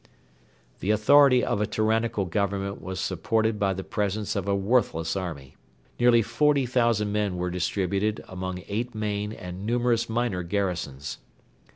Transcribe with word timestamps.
The 0.79 0.89
authority 0.89 1.45
of 1.45 1.61
a 1.61 1.67
tyrannical 1.67 2.25
Government 2.25 2.81
was 2.81 2.99
supported 2.99 3.59
by 3.59 3.73
the 3.75 3.83
presence 3.83 4.35
of 4.35 4.47
a 4.47 4.55
worthless 4.55 5.15
army. 5.15 5.55
Nearly 5.99 6.23
forty 6.23 6.65
thousand 6.65 7.11
men 7.11 7.37
were 7.37 7.51
distributed 7.51 8.19
among 8.27 8.63
eight 8.67 8.95
main 8.95 9.31
and 9.31 9.63
numerous 9.63 10.09
minor 10.09 10.41
garrisons. 10.41 11.19